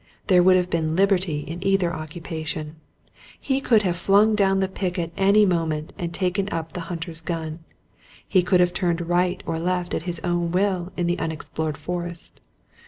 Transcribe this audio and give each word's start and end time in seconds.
There 0.25 0.41
would 0.41 0.55
have 0.57 0.71
been 0.71 0.95
liberty 0.95 1.41
in 1.41 1.63
either 1.63 1.93
occupation: 1.93 2.77
he 3.39 3.61
could 3.61 3.83
have 3.83 3.95
flung 3.95 4.33
down 4.33 4.59
the 4.59 4.67
pick 4.67 4.97
at 4.97 5.11
any 5.15 5.45
moment 5.45 5.93
and 5.95 6.11
taken 6.11 6.49
up 6.51 6.73
the 6.73 6.79
hunter's 6.89 7.21
gun: 7.21 7.59
he 8.27 8.41
could 8.41 8.61
have 8.61 8.73
turned 8.73 9.07
right 9.07 9.43
or 9.45 9.59
left 9.59 9.93
at 9.93 10.01
his 10.09 10.19
own 10.21 10.51
will 10.51 10.91
in 10.97 11.05
the 11.05 11.19
unexplored 11.19 11.77
forest. 11.77 12.41